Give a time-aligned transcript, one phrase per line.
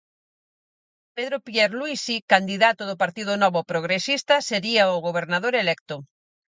[1.15, 5.95] Pedro Pierluisi, candidato do Partido Novo Progresista, sería o gobernador electo.